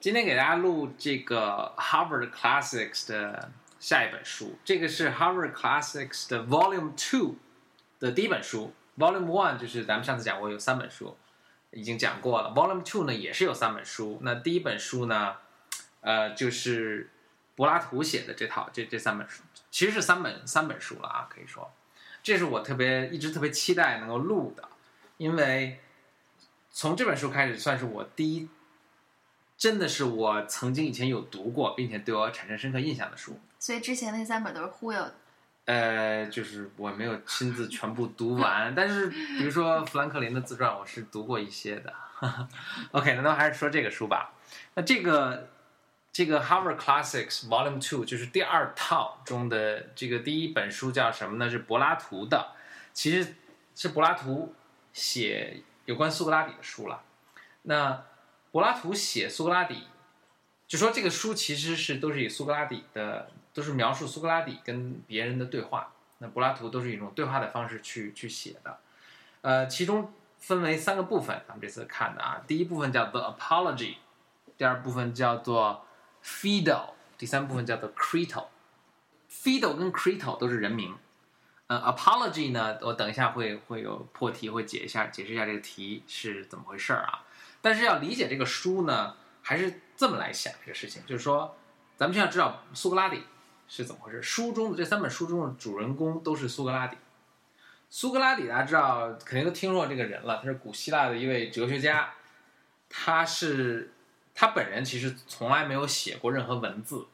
[0.00, 7.34] 今天给大家录这个 Harvard Classics 的下一本书，这个是 Harvard Classics 的 Volume Two
[7.98, 8.72] 的第一本书。
[8.96, 11.18] Volume One 就是咱们上次讲过有三本书，
[11.72, 12.48] 已经讲过了。
[12.48, 14.18] Volume Two 呢也是有三本书。
[14.22, 15.36] 那第一本书呢，
[16.00, 17.10] 呃，就是
[17.54, 21.70] 柏拉图写的这套这这三本书，其实是三本三本书了啊，可以说，
[22.22, 24.66] 这是我特别一直特别期待能够录的，
[25.18, 25.78] 因为
[26.70, 28.48] 从这本书开始算是我第一。
[29.60, 33.38] 真的是我曾经以前有读过，并且对我产生深刻印象的书。
[33.58, 35.14] 所以之前那三本都是忽悠的。
[35.66, 41.92] 呃，就是我没有亲自全部读完， 但是比如说富兰克林的自传，我是读过一些的。
[42.92, 44.32] OK，那咱还是说这个书吧。
[44.76, 45.50] 那这个
[46.10, 51.50] 这个 Harvard Classics Volume Two 就是第二套中的这个第一本书叫什么呢？
[51.50, 52.52] 是柏拉图的，
[52.94, 53.34] 其实
[53.76, 54.54] 是柏拉图
[54.94, 57.02] 写有关苏格拉底的书了。
[57.62, 58.02] 那
[58.52, 59.86] 柏拉图写苏格拉底，
[60.66, 65.92] 就说这个书其实是都是以苏格拉底的，都是描述苏格拉底跟别人的对话。
[66.18, 68.78] 那柏拉图都是一种对话的方式去去写的，
[69.40, 73.94] 呃，其中分为三个部分，咱们这次看的啊，第一部分叫做 Apology，
[74.58, 75.86] 第二部分叫做
[76.22, 78.48] Phaedo，第三部分叫做 Crito。
[79.30, 80.94] Phaedo 跟 Crito 都是人名，
[81.68, 87.24] 呃，Apology 呢，我等一下会会有破题，会解一下解释一下这个题是怎么回事儿啊。
[87.62, 91.56] 但是要理解这个书呢，还是这么来想这个事情，就是说，
[91.96, 93.22] 咱们先要知道苏格拉底
[93.68, 94.22] 是怎么回事。
[94.22, 96.96] 书中的这三本书中的主人公都是苏格拉底。
[97.90, 102.10] 苏格拉底大家知道，肯定都听说这个人了，他是古希腊的一位哲学家。
[102.88, 103.92] 他是
[104.34, 107.06] 他本人其实从来没有写过任何文字，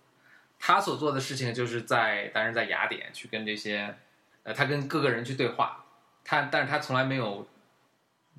[0.59, 3.97] 他所做的事情就是在，当然在雅典去跟这些，
[4.45, 5.85] 呃，他跟各个人去对话。
[6.25, 7.49] 他，但是他从来没有。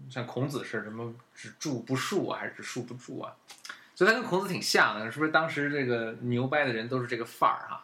[0.09, 3.33] 像孔子是什么只住不树啊，还是只树不住啊？
[3.95, 5.31] 所以他跟孔子挺像的，是不是？
[5.31, 7.83] 当时这个牛掰的人都是这个范儿哈。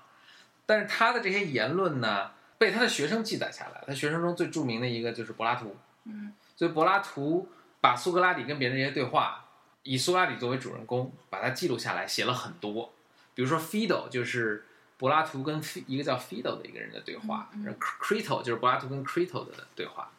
[0.66, 3.84] 但是他的这些言论呢，被他的学生记载下来。
[3.88, 5.76] 他学生中最著名的一个就是柏拉图。
[6.06, 6.34] 嗯。
[6.56, 7.50] 所以柏拉图
[7.82, 9.46] 把苏格拉底跟别人这些对话，
[9.82, 12.94] 以苏格拉底作为主人公，把它记录下来，写了很多。
[13.34, 14.66] 比如说 Phaedo 就是
[14.98, 20.12] 柏拉图跟一个叫 Phaedo 的一个人的对话然后，Crito 就是柏拉图跟 Crito 的对话。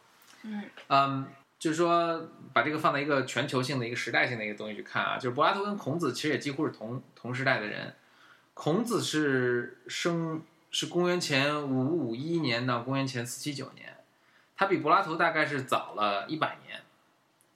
[0.43, 0.63] 嗯。
[0.89, 1.27] 嗯。
[1.57, 7.95] 就是说，把这个放在一个全球性的一个时代性的一个东西去看啊，就是柏拉图跟孔子其实也几乎是同同时代的人。
[8.53, 13.97] 孔子是生是公元前五五一年到公元前四七九年，
[14.55, 16.81] 他比柏拉图大概是早了一百年。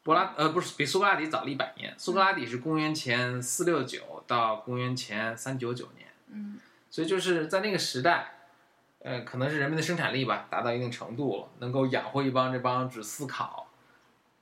[0.02, 6.08] 柏拉呃不是比苏格拉底早了一百年，苏格拉底是公元前四六九到公元前三九九年。
[6.32, 6.58] 嗯，
[6.90, 8.32] 所以就是在那个时代，
[9.04, 13.69] 呃，可能是人们的生产力吧达到一定程度了，能够养活一帮这帮只思考。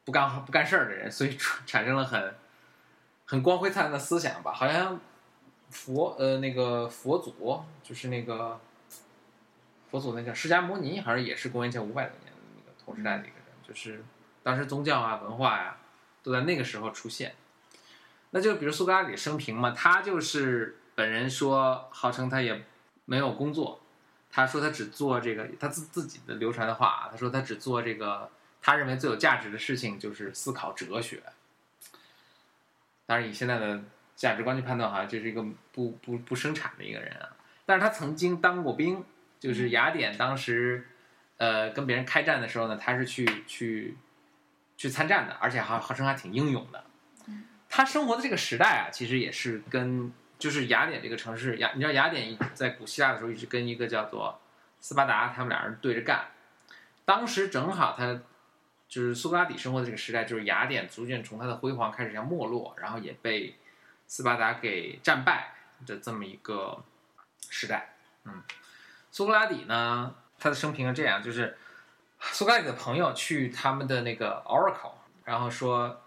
[0.08, 2.34] 不干不干事儿的人，所以产生了很
[3.26, 4.54] 很光辉灿烂的思想吧。
[4.54, 4.98] 好像
[5.70, 8.58] 佛呃那个佛祖就是那个
[9.92, 14.02] 佛祖那个释迦牟尼，好像也是公元前五百多年的那个同时代的一个人，就是
[14.44, 15.76] 当时宗教啊文化呀
[16.24, 17.36] 都在那个时候出现。
[18.30, 22.64] 那就比如苏格拉底生平嘛，他就是本人说号称他也
[23.04, 23.82] 没有工作，
[24.32, 28.30] 他说他只做这个他自自己的流传的话，他说他只做这个。
[28.62, 31.22] 他认为最有价值的事情就是思考哲学。
[33.06, 33.82] 当然，以现在的
[34.18, 35.42] 价值观去判断，好像这是一个
[35.72, 37.30] 不不不生产的一个人啊。
[37.66, 39.02] 但是他曾经当过兵，
[39.40, 40.86] 就是雅典当时，
[41.38, 43.96] 呃，跟别人开战的时候呢，他是去去
[44.76, 46.84] 去参战的，而且还号称还挺英勇的。
[47.70, 54.42] 他生活的这个时代啊，其实也是跟就是雅典这个城市雅，你知道雅典在古希腊的时候一直跟一个叫做
[54.82, 56.26] 斯巴达，他们俩人对着干。
[57.06, 58.20] 当时正好他。
[58.88, 63.56] 就是苏格拉底生活的这个时代，就是雅典逐渐从它的辉煌开始向没落，然后也被
[64.08, 65.54] 斯巴达给战败
[65.86, 66.82] 的这么一个
[67.50, 67.96] 时代。
[68.24, 68.42] 嗯，
[69.12, 71.58] 苏格拉底呢，他的生平是这样：就是
[72.22, 74.94] 苏格拉底的朋友去他们的那个 Oracle，
[75.26, 76.02] 然后说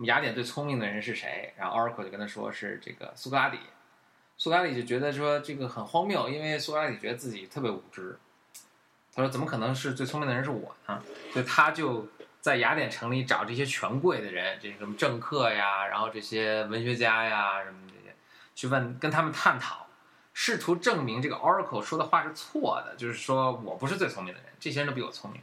[0.00, 1.54] 雅典最聪明的人是谁？
[1.56, 3.58] 然后 Oracle 就跟他说是这个苏格拉底。
[4.36, 8.18] 苏格拉底就觉得说这个很荒谬，因为苏格拉底觉得自己特别无知。
[9.14, 12.06] 他说：“怎么可能是最聪明的人是我呢？”所以他就。
[12.46, 18.14] 在雅典城里找这些权贵的人，这什么政客呀，然后这些文学家呀，什么这些，
[18.54, 19.88] 去问跟他们探讨，
[20.32, 25.40] 试图证明这个 Oracle 说的话是错的，就是说我不是最聪明的人，这些人都比我聪明。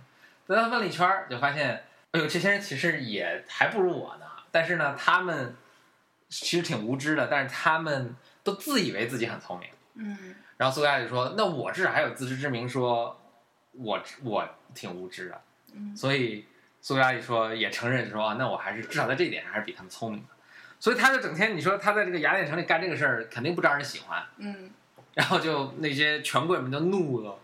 [0.48, 4.26] 但他问了一圈，就发现，哎呦，这些人其实也还不如我呢。
[4.50, 5.58] 但是呢，他们
[6.30, 8.16] 其实挺无知的，但是他们
[8.46, 9.70] 都自以为自己很聪明。
[9.96, 10.36] 嗯。
[10.56, 13.22] 然后苏格拉底说：“那我至少还有自知之明，说
[13.74, 15.42] 我我挺无知的。”
[15.76, 15.94] 嗯。
[15.98, 16.46] 所以。
[16.84, 20.28] 苏格拉底说，也承认说，那我还是至少在这一点上还是比他们聪明的。
[20.82, 24.22] 所以他就整天你说他在这个雅典城里干这个事儿，肯定不招人喜欢。
[24.36, 24.70] 嗯
[25.16, 27.40] 然后就那些权贵们就怒了，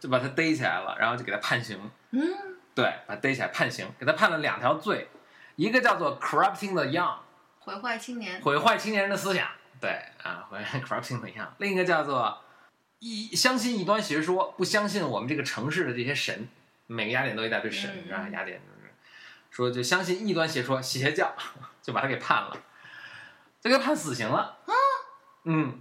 [0.00, 1.78] 就把他逮起来了，然后就给他判刑。
[2.10, 2.28] 嗯
[2.74, 5.08] 对，把他逮起来判刑，给他判了两条罪，
[5.54, 7.18] 一个叫做 corrupting the young，
[7.60, 8.40] 毁坏青年。
[8.40, 9.46] 毁坏青年人的思想。
[9.80, 9.90] 对
[10.24, 11.46] 啊，毁坏 corrupting the young。
[11.58, 12.42] 另一个叫做
[12.98, 16.48] 一相信异端学说，不相信我们这个城市的这些神。
[16.88, 18.28] 每个雅典都一大堆神，嗯是吧？
[18.32, 18.71] 雅典就是
[19.52, 21.30] 说就相信异端邪说、邪教，
[21.82, 22.56] 就把他给判了，
[23.60, 24.56] 就给他判死刑了。
[25.44, 25.78] 嗯，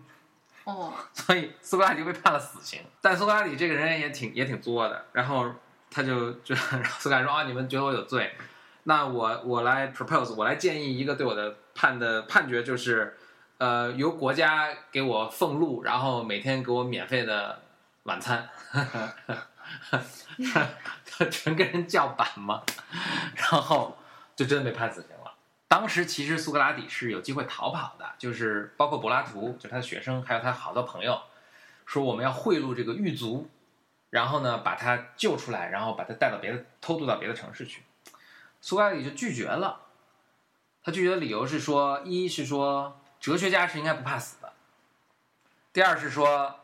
[0.66, 2.82] 哦， 所以苏格拉底就被判了死刑。
[3.00, 5.50] 但苏格拉底这个人也挺也挺作的，然后
[5.90, 6.54] 他就就
[7.00, 8.36] 苏格拉底说啊，你们觉得我有罪，
[8.84, 13.18] 那我我来 propose，我来建议一个对我的判的判决就是，
[13.58, 17.62] 呃，由国家给我俸禄，然后每天给我免费的
[18.04, 18.50] 晚餐。
[21.06, 22.64] 他纯跟人叫板嘛，
[23.36, 23.98] 然后
[24.36, 25.34] 就真的被判死刑了。
[25.68, 31.22] 当时其实苏格拉底是有机会逃跑的，就是包括柏拉图，就是他的学生，还有他好多朋友，
[31.86, 33.50] 说我们要贿赂这个狱卒，
[34.10, 37.84] 然后呢把他救出来，然后把他带到别的偷渡到别的城市去。
[38.60, 39.82] 苏格拉底就拒绝了，
[40.84, 44.54] 他拒绝的理由是说，一是说哲学家是应该不怕死的，
[45.72, 46.61] 第二是说，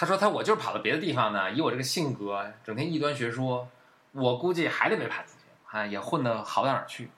[0.00, 3.68] 他说他我就是跑到别的地方呢，以我这个性格，整天异端学说，
[4.12, 7.10] 我估计还得被判死刑啊，也混得好不到哪儿去。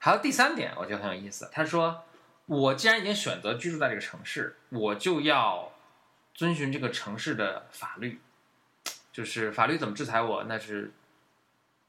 [0.00, 1.48] 还有第三点，我觉得很有意思。
[1.52, 2.02] 他说
[2.46, 5.70] ：“我既然已经选择居住在这个城市，我就要
[6.34, 8.20] 遵循这个城市的法律，
[9.12, 10.92] 就是法律怎么制裁我，那是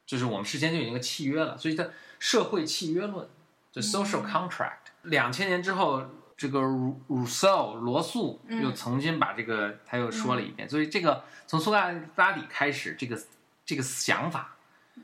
[0.06, 1.58] 就是我们事先就已经个契约了。
[1.58, 1.88] 所以，它
[2.20, 3.28] 社会契约论，
[3.72, 4.94] 就 social contract。
[5.02, 6.06] 两千年之后，
[6.38, 10.68] 这个鲁鲁索罗素嗯又重新把这个他又说了一遍。
[10.68, 11.78] 所以，这个从苏格
[12.16, 13.20] 拉底开始，这个
[13.66, 14.52] 这个想法。”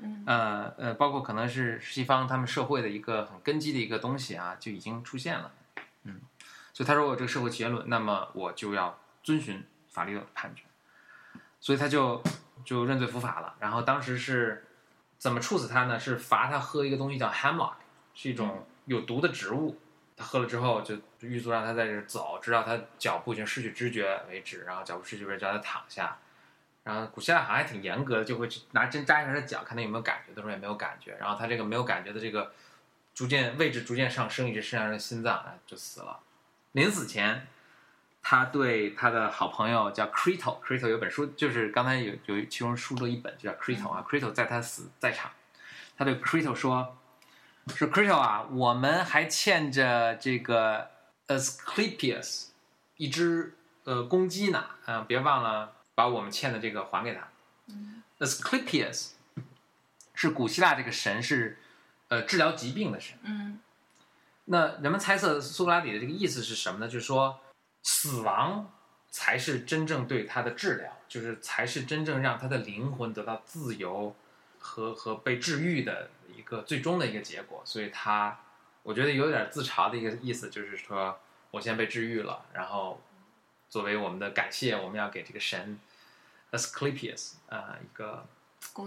[0.01, 5.51] 嗯呃呃，包括可能是西方他们社会的一个很根基的一个东西啊，就已经出现了。
[6.03, 6.21] 嗯，
[6.71, 10.63] 所以他说我这个社会契约论，那么我就要遵循法律的判决，
[11.59, 12.23] 所以他就
[12.63, 13.53] 就认罪伏法了。
[13.59, 14.65] 然后当时是
[15.17, 15.99] 怎么处死他呢？
[15.99, 17.73] 是罚他喝一个东西叫 hemlock，
[18.13, 19.77] 是一种有毒的植物。
[20.21, 26.18] 他喝了之后，就狱卒让他在这儿走，直到他脚部已经失去知觉为止，然后脚部失去知觉，叫他躺下。
[26.83, 30.33] 然后古希腊好像还挺严格的，就会去拿针扎一下他的脚，看他有没有感觉。
[30.35, 31.15] 他说也没有感觉。
[31.19, 32.51] 然后他这个没有感觉的这个
[33.13, 36.19] 逐渐位置逐渐上升，一直伸向他的心脏，哎，就死了。
[36.71, 37.47] 临死前，
[38.24, 45.31] 他对他的好朋友叫 Crito，Crito 有本书，就是刚才有有其中书的一本就叫 Crito 啊，Crito 在他死在场，
[45.97, 46.97] 他对 Crito 说
[47.67, 50.89] ：“说 Crystal 啊，我们还欠着这个
[51.27, 52.47] Asclepius
[52.97, 57.27] 一只呃公鸡呢，啊、别忘了。”把我们欠的这个还给他。
[58.17, 59.09] Asclepius
[60.15, 61.59] 是古希腊这个神是，
[62.07, 63.19] 呃，治疗疾病的神。
[63.23, 63.59] 嗯
[64.45, 66.87] 那人们猜测苏格拉底的这个意思是什么呢？
[66.87, 67.39] 就是说，
[67.83, 68.71] 死亡
[69.09, 74.15] 才是真正对他的治疗，就是才是真正让他的灵魂得到自由
[74.61, 77.61] 和和被治愈的一个最终的一个结果。
[77.65, 78.39] 所以他，
[78.83, 81.19] 我觉得有点自嘲的一个意思，就是说
[81.51, 83.01] 我现在被治愈了，然后
[83.67, 85.77] 作为我们的感谢，我们要给这个神
[86.51, 88.25] Asclepius 啊、呃、一个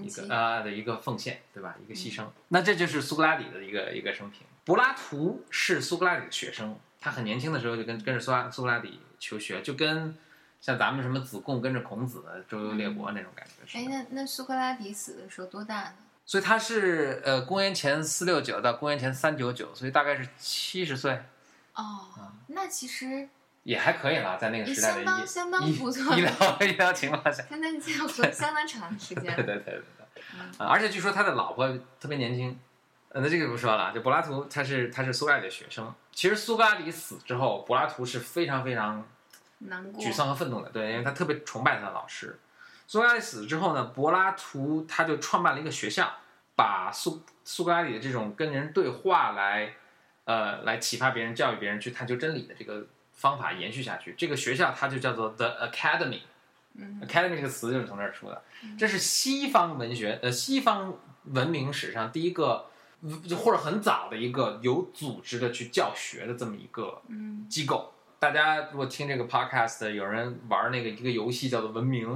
[0.03, 1.77] 一个啊、的一个奉献，对吧？
[1.85, 2.27] 一个牺牲。
[2.49, 4.47] 那这就是苏格拉底的一个一个生平。
[4.65, 10.17] 柏拉图是苏格拉底的学生，他很年轻的时候就跟跟着苏拉苏格拉底求学，就跟
[10.65, 15.95] 像咱们什么子贡跟着孔子、周游列国那种感觉是哎，那那苏格拉底死的时候多大呢？
[16.25, 21.23] 所以他是呃公元前四六九到公元前三九九，所以大概是七十岁，
[21.75, 22.09] 哦，
[22.47, 23.29] 那其实
[23.65, 27.43] 也还可以啦，在那个也时代的医相当相当医不错医疗医疗情况下。
[27.45, 29.45] 相当相活相当长时间对。
[29.45, 29.83] 对对对
[30.15, 30.23] 对，
[30.57, 31.69] 啊，而且据说他的老婆
[32.01, 32.59] 特别年轻，
[33.11, 33.93] 呃，那这个就不说了。
[33.93, 39.07] 就柏拉图他是他是苏格拉底的学生，其实苏格拉底死之后，柏拉图是非常非常
[39.65, 40.03] 难过。
[40.03, 42.39] 沮丧和愤怒的，对，因为他特别崇拜他的老师。
[42.87, 46.13] 苏格拉底死之后呢，柏拉图他就创办了一个学校，
[46.55, 49.75] 把苏苏格拉底的这种跟人对话来，
[50.25, 54.15] 呃，来启发别人、教育别人去探究真理的这个方法延续下去。
[54.19, 56.21] 这个学校它就叫做 The Academy。
[56.75, 58.43] 嗯 Academy 这个词就是从这儿出的，
[58.79, 62.67] 这是西方文学呃西方文明史上第一个，
[63.27, 67.94] 就或者很早的一个有组织的去教学的这么一个嗯机构。
[68.25, 72.09] 大家如果听这个 podcast，有人玩那个一个游戏叫做《文明》，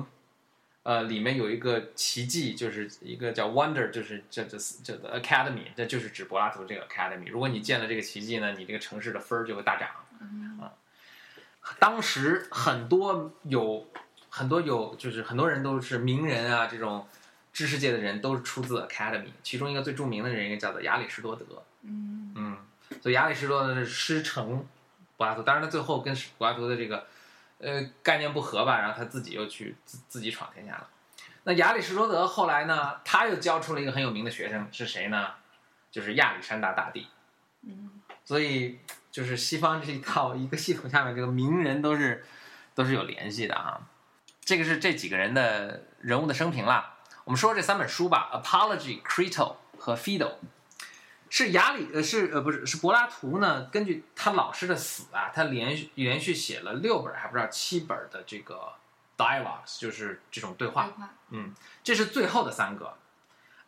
[0.83, 7.29] 呃，里面有一个奇迹，就是一个叫 Wonder，就是这这这的 Academy，这就是指柏拉图这个 Academy。
[7.29, 9.91] 如果你见了这个奇迹呢，你这个城市的分儿就会大涨。
[10.23, 10.59] 嗯
[11.79, 13.87] 当时很多有
[14.31, 17.07] 很多有就是很多人都是名人啊，这种
[17.53, 21.45] 知识界的人都是出自 Academy，其中一个最著名的人应该叫做亚里士多德。
[21.83, 22.57] 嗯嗯，
[23.03, 24.67] 所以亚里士多德是师承
[25.19, 27.07] 柏拉图，当然他最后跟柏拉图的这个
[27.59, 30.89] 呃概念不合吧，然后他自己又去自自己闯天下了。
[31.45, 35.35] 那亚里士多德后来呢，他又教出了一个很有名的学生是谁呢？
[35.91, 37.07] 就是亚历山大大帝。
[37.63, 37.91] 嗯
[38.25, 38.79] 所以
[39.11, 42.25] 就是西方这一套一个系统下面，这个名人都是
[42.75, 43.81] 都是有联系的啊。
[44.45, 46.95] 这个是这几个人的人物的生平啦。
[47.25, 50.27] 我们说这三本书吧，《Apology》、《Crito》和《Phaedo》，
[51.31, 53.65] 是亚里呃是呃不是是柏拉图呢？
[53.73, 58.73] 根据他老师的死啊，他连续连续写了六本还不知道七本的这个
[59.17, 60.85] dialogues，就是这种对话。
[60.85, 61.55] 对话，嗯，
[61.85, 62.95] 这是最后的三个，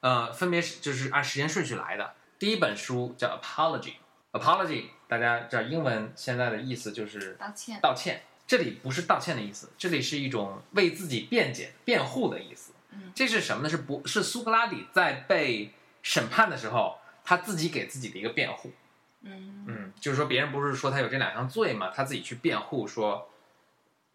[0.00, 2.14] 呃，分别是就是按时间顺序来的。
[2.38, 3.94] 第一本书叫《Apology》
[4.40, 12.72] ，Apology 大家知道英文现在的意思就是道歉，道歉，这里不是道歉的意思，这里是一种为自己辩解、辩护的意思。
[12.92, 13.68] 嗯这是什么呢？
[13.68, 16.98] 是不是苏格拉底在被审判的时候，
[17.30, 18.72] 他自己给自己的一个辩护。
[19.20, 23.30] 嗯嗯，就是说别人不是说他有这两项罪嘛，他自己去辩护说，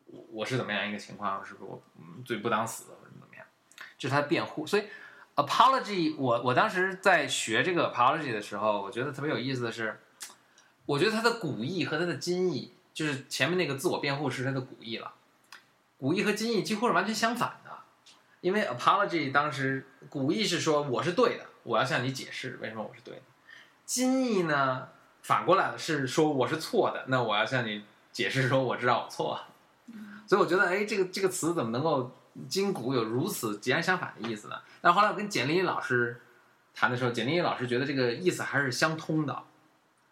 [0.08, 3.46] 我我是怎么样一个情况，是不是我嗯罪不当死或者怎么样，
[3.98, 4.68] 这是他的辩护。
[4.68, 4.84] 所以
[5.38, 9.98] apology，我我当时在学这个 apology 的时候，我觉得特别有意思的是，
[10.86, 15.14] 我觉得它的古义和它的今义，就是前面那个自我辩护是它的古义了，
[15.98, 17.72] 古义和今义几乎是完全相反的。
[18.42, 23.22] 因为 apology 当时古义是说我是对的，我要向你解释为什么我是对的。
[23.86, 24.88] 今义呢，
[25.24, 29.48] 反过来了是说我是错的，那我要向你解释说我知道我错了。
[30.28, 32.16] 所以我觉得，哎，这个这个词怎么能够
[32.48, 34.60] 今古有如此截然相反的意思呢？
[34.82, 36.22] 但后来我跟简历老师
[36.74, 39.44] 谈的时候，简历老师觉得这个意思还是相通的，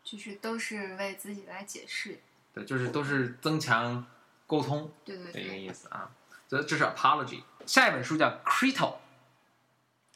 [0.04, 2.20] 就是都是为自己来解释，
[2.54, 4.06] 对，就是都是增强
[4.48, 4.92] 沟通。
[5.06, 6.10] 对对的一个，意思啊。
[6.48, 7.42] 所以这是 apology。
[7.66, 8.96] 下一本书叫 Crito，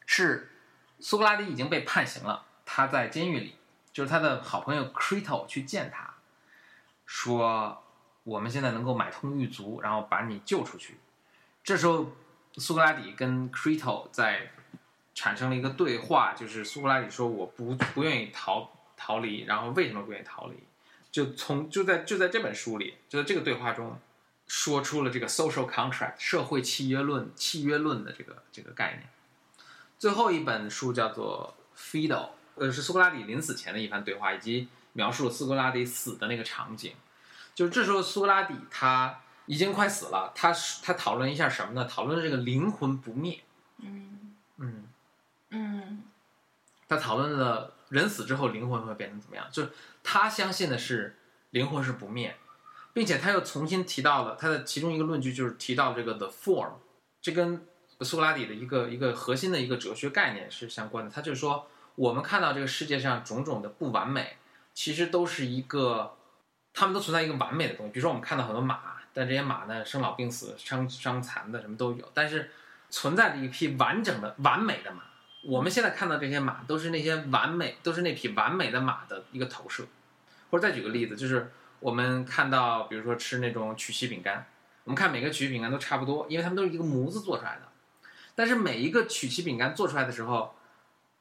[0.06, 0.52] 是
[1.00, 3.56] 苏格拉底已经被判刑了，他在监狱里，
[3.94, 6.16] 就是他的好朋友 Crito 去见他，
[7.06, 7.84] 说
[8.24, 10.98] 我们现在能够买通狱卒，然后把你救出去。
[11.64, 12.12] 这时候
[12.58, 14.52] 苏格拉底跟 Crito 在
[15.14, 20.56] 产生了一个对话，就是苏格拉底说我不不愿意逃逃离，然后为什么不愿意逃离？
[21.12, 24.00] 就从就在就在这本书里，就在这个对话中，
[24.48, 29.08] 说出了这个 social contract 社会契约论契约论的这个这个概念。
[30.00, 32.16] 最后一本书叫做《Phaedo》，
[32.56, 36.94] 呃，是苏格拉底临死前的一番对话，以及描述了苏格拉底死的那个场景。
[37.56, 41.86] 就是这时候苏格拉底他已经快死了，他他讨论一下什么呢？
[41.86, 43.42] 讨论这个灵魂不灭。
[43.80, 44.88] 嗯嗯，
[45.50, 46.04] 嗯
[46.88, 49.72] 他讨论了人死之后灵魂会变成怎么样，就是
[50.04, 51.18] 他相信的是
[51.50, 52.36] 灵魂是不灭，
[52.94, 56.74] 并且他又重新提到了他的其中一个论据，就是提到这个 the form，
[57.22, 57.66] 这跟
[58.02, 61.12] 苏格拉底的一个一个核心的一个哲学概念是相关的。
[61.12, 64.38] 他就是说，我们看到这个世界上种种的不完美，
[64.74, 66.16] 其实都是一个，
[66.74, 67.92] 他们都存在一个完美的东西。
[67.92, 68.80] 比如说，我们看到很多马，
[69.14, 72.52] 但这些马呢，生老病死、伤伤残的什么都有，但是
[72.90, 75.02] 存在着一匹完整的、完美的马。
[75.44, 79.86] 我们现在看到这些马，都是那些完美，都是那匹完美的马的一个投射。
[80.50, 84.46] 或者再举个例子，就是我们看到，比如说吃那种曲奇饼干，
[84.84, 87.67] 我们看每个曲奇饼干都差不多，因为它们都是一个模子做出来的。
[88.38, 90.54] 但是每一个曲奇饼干做出来的时候，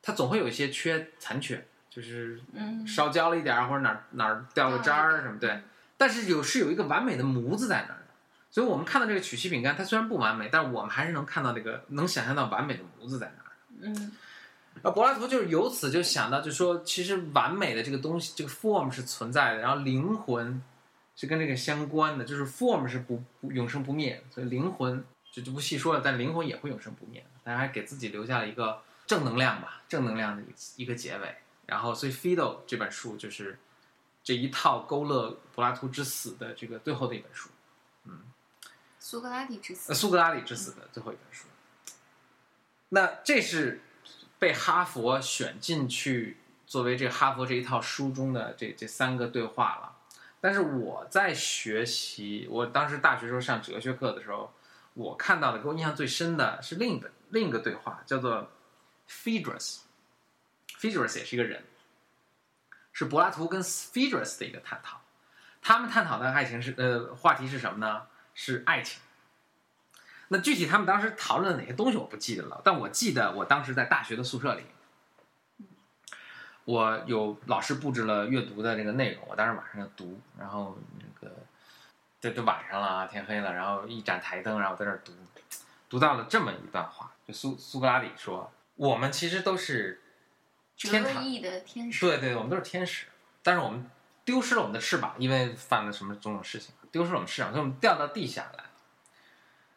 [0.02, 5.62] 它总会有一些缺残缺，就是嗯，烧焦了一点儿，或者哪儿哪儿掉个渣儿什么，对。
[5.96, 8.08] 但是有是有一个完美的模子在那儿的，
[8.50, 13.50] 所以我们看到这个曲奇饼干，它虽然不完美，但是我们还是能看到这个能想象到完美的模子在那儿。
[13.80, 14.12] 嗯
[14.82, 20.62] 而柏拉图就是由此就想到，就说其实完美的这个东西，这个 form 是存在的，然后灵魂
[21.16, 25.02] 是跟这个相关的，就是 form 是不不永生不灭，所以灵魂
[25.36, 27.26] 就就不细说了，但灵魂也会永生不灭的。
[27.44, 31.36] 大家还给自己留下了一个正能量吧，正能量的一一个结尾。
[31.66, 33.58] 然后，所以《Phaedo》这本书就是
[34.24, 37.50] 这一套勾勒柏拉图之死的这个最后的一本书，
[38.04, 38.22] 嗯
[38.98, 41.46] 苏格拉底之死呃，，苏格拉底之死的最后一本书。
[42.88, 43.82] 那这是
[44.38, 49.92] 被哈佛选进去作为这个哈佛这一套书中的这这三个对话了。
[50.40, 54.52] 但是我在学习，我当时大学时候上哲学课的时候，
[54.96, 58.50] 我看到的给我印象最深的是另一本另一个对话，叫做
[59.06, 59.80] Phaedrus。
[60.80, 61.64] Phaedrus 也是一个人，
[62.92, 65.02] 是柏拉图跟 Phaedrus 的一个探讨。
[65.60, 68.06] 他们探讨的爱情是呃话题是什么呢？
[68.34, 69.02] 是爱情。
[70.28, 74.64] 那具体他们当时讨论了哪些东西我不记得了，但我记得我当时在大学的宿舍里，
[76.64, 81.36] 我有老师布置了阅读的这个内容，我当时晚上要读，然后那个
[82.26, 85.12] 这都晚上了啊，天黑了，然后一盏台灯，然后在那儿读，
[85.88, 90.02] 读到了这么一段话，就苏苏格拉底说，我们其实都是
[90.76, 93.06] 天堂的天使，对对，我们都是天使，
[93.44, 93.88] 但是我们
[94.24, 98.70] 丢失了我们的翅膀，因为犯了什么种种事情，丢失了我们翅膀，所以我们掉到地下来了。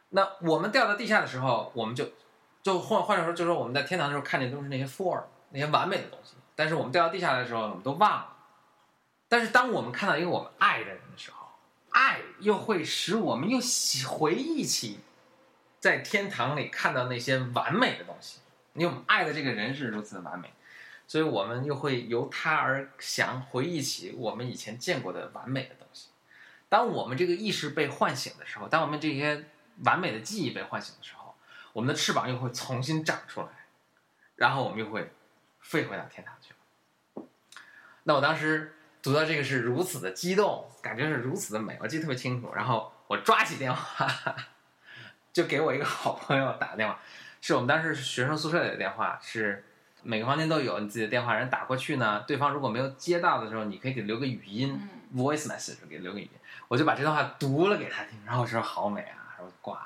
[0.10, 2.12] 那我们掉到地下的时候，我们就
[2.64, 8.36] 就换换句话说，就是说我们在天堂的时候看见都是那些 form 那些完美的东西，但是我们掉到地下来的时候，我们都忘了。
[9.28, 11.39] 但是当我们看到一个我们爱的人的时候，
[12.00, 13.60] 爱又会使我们又
[14.08, 15.02] 回忆起
[15.82, 18.40] 在天堂里看到那些完美的东西，
[18.74, 20.54] 因为我们爱的这个人是如此的完美，
[21.06, 26.08] 所以我们又会由他而想回忆起我们以前见过的完美的东西。
[26.70, 29.46] 当我们这个意识被唤醒的时候，当我们这些
[29.84, 31.36] 完美的记忆被唤醒的时候，
[31.74, 33.48] 我们的翅膀又会重新长出来，
[34.38, 35.12] 然后我们又会
[35.60, 36.54] 飞回到天堂去。
[38.04, 42.54] 那我当时读到这个是如此的激动，感觉是如此的美，我记得特别清楚。
[42.56, 44.08] 然后我抓起电话，
[45.32, 47.00] 就给我一个好朋友打电话，
[47.42, 49.66] 是我们当时学生宿舍里的电话，是
[50.04, 56.30] 每个房间都有你自己的电话，人打过去呢，对方如果没有接到的时候，你可以给留个语音、嗯 voice message 给留个语音，
[56.68, 59.86] 我就把这段话读了给他听，然后我说好美啊，然后挂了。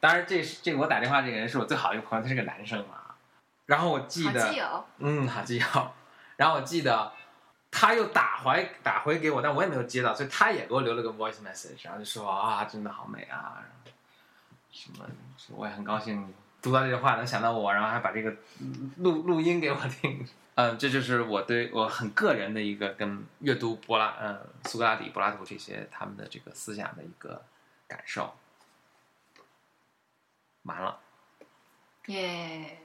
[0.00, 3.14] 当然这是这个我打电话这个人是我最好的一个朋友，他是个男生嘛。
[3.66, 5.66] 然后我记好得嗯，好基友。
[6.36, 7.12] 然后我记得
[7.74, 13.64] 他又打回打回给我，但我也没有接到，所以他也给我留了个 voice message，然后就说啊，真的好美啊，
[14.70, 15.06] 什么，
[15.56, 18.36] 我也很高兴读到这句话能想到我，然后还把这个
[18.98, 20.28] 录录音给我听。
[20.54, 27.42] 嗯，这就是我对我很个人的一个跟阅读柏拉嗯苏格拉底、柏拉图这些他们的这个思想的一个
[27.88, 28.34] 感受。
[30.64, 31.00] 完了。
[32.06, 32.78] 耶。